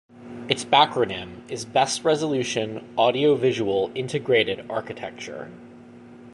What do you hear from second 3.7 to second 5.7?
Integrated Architecture".